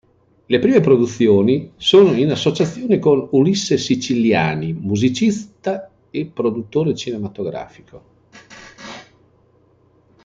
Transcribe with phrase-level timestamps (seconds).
[0.47, 8.03] Le prime produzioni sono in associazione con Ulisse Siciliani, musicista e produttore cinematografico.